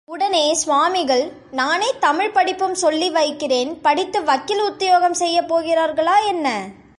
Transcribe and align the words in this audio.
உடனே 0.05 0.53
சுவாமிகள், 0.53 1.31
நானே 1.51 1.93
தமிழ்ப் 1.99 2.33
படிப்பும் 2.33 2.75
சொல்லி 2.75 3.09
வைக்கிறேன் 3.09 3.81
படித்து 3.81 4.23
வக்கீல் 4.23 4.61
உத்தியோகம் 4.61 5.13
செய்யப் 5.13 5.53
போகிறார்களா, 5.53 6.25
என்ன! 6.27 6.69